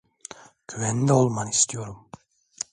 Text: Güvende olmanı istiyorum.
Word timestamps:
Güvende 0.67 1.13
olmanı 1.13 1.49
istiyorum. 1.49 2.09